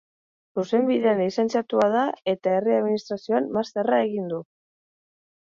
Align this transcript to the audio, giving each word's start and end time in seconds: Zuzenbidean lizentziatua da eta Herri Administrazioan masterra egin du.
Zuzenbidean 0.59 1.19
lizentziatua 1.23 1.85
da 1.95 2.05
eta 2.35 2.55
Herri 2.61 2.75
Administrazioan 2.79 3.51
masterra 3.59 4.01
egin 4.09 4.33
du. 4.37 4.45